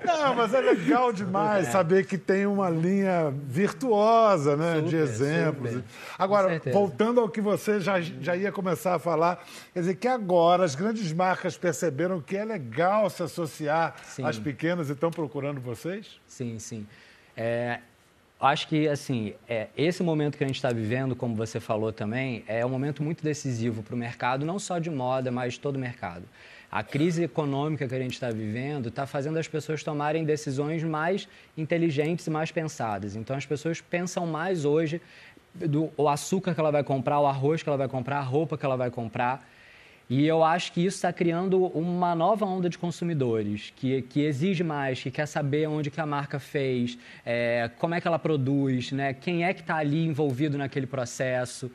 [0.06, 1.70] Não, mas é legal demais é.
[1.70, 5.70] saber que tem uma linha virtuosa né, super, de exemplos.
[5.72, 5.84] Super.
[6.18, 10.64] Agora, voltando ao que você já, já ia começar a falar, quer dizer que agora
[10.64, 14.24] as grandes marcas perceberam que é legal se associar sim.
[14.24, 16.20] as pequenas e estão procurando vocês?
[16.26, 16.86] Sim, sim.
[17.36, 17.80] É,
[18.40, 22.44] acho que, assim, é, esse momento que a gente está vivendo, como você falou também,
[22.46, 25.76] é um momento muito decisivo para o mercado, não só de moda, mas de todo
[25.76, 26.24] o mercado.
[26.70, 31.28] A crise econômica que a gente está vivendo está fazendo as pessoas tomarem decisões mais
[31.56, 33.16] inteligentes e mais pensadas.
[33.16, 35.02] Então, as pessoas pensam mais hoje
[35.52, 38.56] do o açúcar que ela vai comprar, o arroz que ela vai comprar, a roupa
[38.56, 39.44] que ela vai comprar.
[40.10, 44.64] E eu acho que isso está criando uma nova onda de consumidores, que, que exige
[44.64, 48.90] mais, que quer saber onde que a marca fez, é, como é que ela produz,
[48.90, 49.14] né?
[49.14, 51.70] quem é que está ali envolvido naquele processo.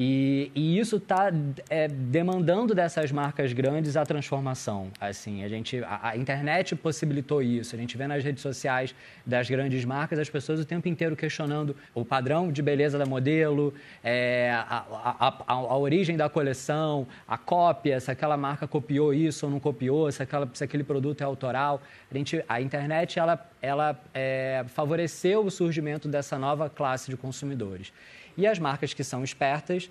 [0.00, 1.32] E, e isso está
[1.68, 4.92] é, demandando dessas marcas grandes a transformação.
[5.00, 7.74] Assim, a gente, a, a, internet possibilitou isso.
[7.74, 8.94] A gente vê nas redes sociais
[9.26, 13.74] das grandes marcas as pessoas o tempo inteiro questionando o padrão de beleza da modelo,
[14.04, 14.84] é, a,
[15.18, 20.12] a, a, origem da coleção, a cópia, se aquela marca copiou isso ou não copiou,
[20.12, 21.82] se, aquela, se aquele produto é autoral.
[22.08, 27.92] A, gente, a internet ela, ela é, favoreceu o surgimento dessa nova classe de consumidores.
[28.38, 29.90] E as marcas que são espertas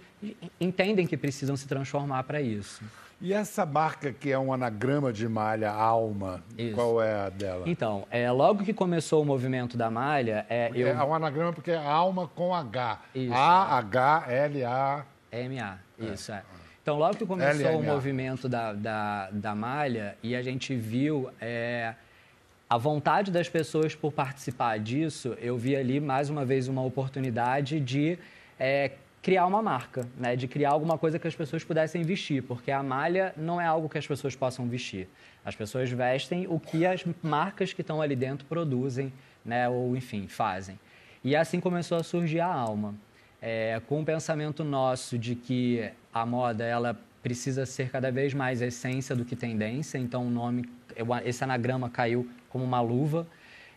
[0.60, 2.82] entendem que precisam se transformar para isso.
[3.20, 6.74] E essa marca que é um anagrama de malha, Alma, Isso.
[6.74, 7.64] qual é a dela?
[7.66, 10.46] Então, é, logo que começou o movimento da malha...
[10.50, 10.88] É, eu...
[10.88, 13.02] é um anagrama porque é Alma com H.
[13.14, 13.34] Isso.
[13.34, 15.06] A-H-L-A...
[15.30, 16.36] M-A, isso, é.
[16.36, 16.44] é.
[16.82, 21.96] Então, logo que começou o movimento da, da, da malha e a gente viu é,
[22.70, 27.80] a vontade das pessoas por participar disso, eu vi ali, mais uma vez, uma oportunidade
[27.82, 28.18] de
[28.60, 28.92] é,
[29.22, 30.36] criar uma marca, né?
[30.36, 33.90] de criar alguma coisa que as pessoas pudessem vestir, porque a malha não é algo
[33.90, 35.08] que as pessoas possam vestir.
[35.44, 39.12] As pessoas vestem o que as marcas que estão ali dentro produzem,
[39.44, 39.68] né?
[39.68, 40.80] ou enfim, fazem.
[41.24, 42.96] E assim começou a surgir a alma,
[43.42, 48.62] é, com o pensamento nosso de que a moda ela precisa ser cada vez mais
[48.62, 50.70] essência do que tendência, então o nome,
[51.26, 53.28] esse anagrama caiu como uma luva.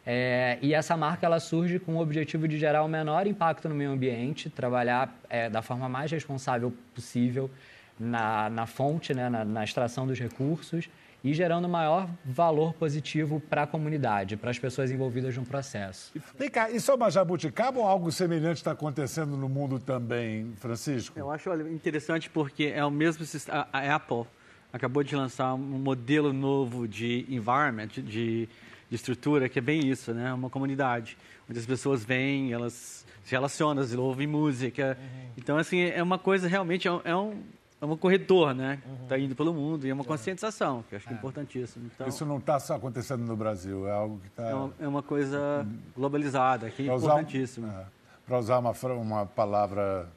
[0.07, 3.75] É, e essa marca ela surge com o objetivo de gerar o menor impacto no
[3.75, 7.51] meio ambiente, trabalhar é, da forma mais responsável possível
[7.99, 10.89] na, na fonte, né, na, na extração dos recursos
[11.23, 16.13] e gerando maior valor positivo para a comunidade, para as pessoas envolvidas no processo.
[16.39, 21.19] Vem cá, isso é uma jabuticaba ou algo semelhante está acontecendo no mundo também, Francisco?
[21.19, 24.25] Eu acho olha, interessante porque é o mesmo a Apple
[24.73, 28.49] acabou de lançar um modelo novo de environment, de
[28.91, 30.35] de estrutura que é bem isso, né?
[30.35, 31.17] Uma comunidade
[31.49, 34.99] onde as pessoas vêm, elas se relacionam, elas ouvem música.
[35.01, 35.31] Uhum.
[35.39, 37.43] Então, assim, é uma coisa realmente é um, é um,
[37.81, 38.81] é um corredor, né?
[39.05, 39.21] Está uhum.
[39.23, 41.19] indo pelo mundo e é uma conscientização, que eu acho que é, é.
[41.19, 41.91] importantíssimo.
[41.95, 44.49] Então, isso não está só acontecendo no Brasil, é algo que está...
[44.49, 47.69] É uma, é uma coisa globalizada, que é importantíssimo.
[47.69, 47.85] É,
[48.27, 50.09] Para usar uma, uma palavra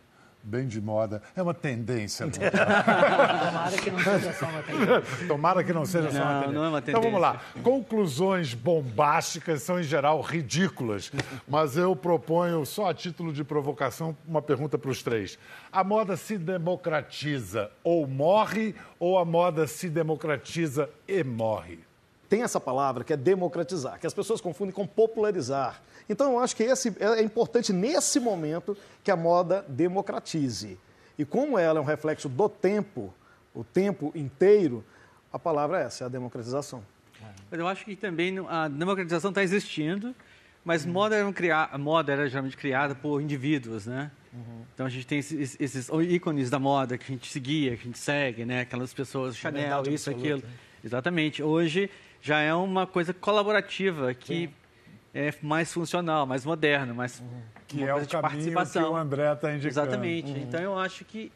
[0.44, 1.22] bem de moda.
[1.36, 2.28] É uma tendência.
[2.30, 5.28] Tomara que não seja só uma tendência.
[5.28, 6.52] Tomara que não seja não, só uma tendência.
[6.54, 7.00] Não é uma tendência.
[7.00, 7.42] Então vamos lá.
[7.64, 11.12] Conclusões bombásticas são, em geral, ridículas.
[11.48, 15.40] Mas eu proponho, só a título de provocação, uma pergunta para os três.
[15.72, 21.80] A moda se democratiza ou morre, ou a moda se democratiza e morre?
[22.34, 25.80] Tem essa palavra que é democratizar, que as pessoas confundem com popularizar.
[26.10, 30.80] Então, eu acho que esse, é importante nesse momento que a moda democratize.
[31.16, 33.14] E como ela é um reflexo do tempo,
[33.54, 34.84] o tempo inteiro,
[35.32, 36.84] a palavra é essa, é a democratização.
[37.52, 40.16] Mas eu acho que também a democratização está existindo,
[40.66, 40.92] mas uhum.
[40.92, 44.10] moda, era criar, moda era geralmente criada por indivíduos, né?
[44.34, 44.64] Uhum.
[44.74, 47.86] Então a gente tem esses, esses, ícones da moda que a gente seguia, que a
[47.86, 48.62] gente segue, né?
[48.62, 50.42] Aquelas pessoas, Chanel, isso, aquilo.
[50.84, 51.42] Exatamente.
[51.42, 51.92] Hoje
[52.24, 54.64] já é uma coisa colaborativa que Sim
[55.14, 57.42] é mais funcional, mais moderno, mais uhum.
[57.68, 58.84] que é o de participação.
[58.84, 59.68] que o André está indicando.
[59.68, 60.32] Exatamente.
[60.32, 60.38] Uhum.
[60.38, 61.32] Então eu acho que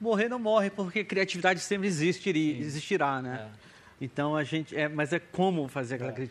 [0.00, 3.48] morrer não morre porque criatividade sempre existiria, existirá, né?
[3.62, 3.66] É.
[3.98, 6.28] Então a gente é, mas é como fazer aquela é.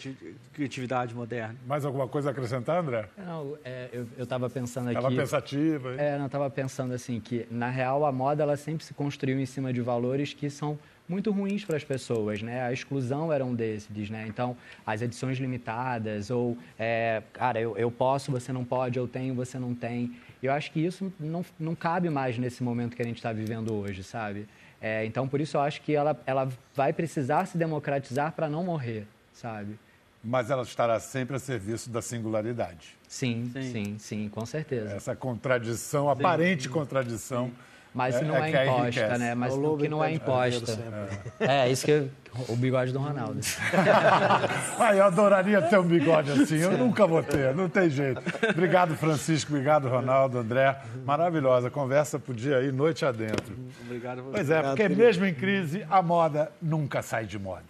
[0.53, 1.55] criatividade moderna.
[1.65, 3.09] Mais alguma coisa a acrescentar, André?
[3.17, 4.97] Não, é, eu estava pensando aqui.
[4.97, 5.91] Estava pensativa.
[5.93, 5.97] Hein?
[5.99, 9.47] É, não estava pensando assim que na real a moda ela sempre se construiu em
[9.47, 12.63] cima de valores que são muito ruins para as pessoas, né?
[12.63, 14.25] A exclusão era um desses, né?
[14.27, 19.33] Então, as edições limitadas ou, é, cara, eu, eu posso, você não pode, eu tenho,
[19.35, 20.15] você não tem.
[20.41, 23.73] Eu acho que isso não, não cabe mais nesse momento que a gente está vivendo
[23.73, 24.47] hoje, sabe?
[24.81, 28.63] É, então, por isso eu acho que ela, ela vai precisar se democratizar para não
[28.63, 29.07] morrer.
[29.33, 29.77] sabe?
[30.23, 32.97] Mas ela estará sempre a serviço da singularidade.
[33.07, 34.89] Sim, sim, sim, sim com certeza.
[34.95, 37.51] Essa contradição, aparente contradição.
[37.95, 39.33] Mas é- não é é, aí imposta, né?
[39.33, 40.75] Mas É que não é carneiro imposta.
[40.75, 41.17] sempre.
[41.39, 42.07] É, isso que
[42.49, 43.39] o bigode do Ronaldo.
[44.77, 46.57] Ai, eu adoraria ter um bigode assim.
[46.57, 48.21] Eu nunca vou ter, não tem jeito.
[48.49, 49.53] Obrigado, Francisco.
[49.53, 50.75] Obrigado, Ronaldo, André.
[51.05, 51.69] Maravilhosa.
[51.69, 53.55] Conversa podia ir noite adentro.
[53.85, 54.31] Obrigado a você.
[54.33, 57.63] Pois é, porque mesmo em crise, a moda nunca sai de moda.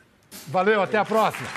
[0.47, 1.47] Valeu, até a próxima.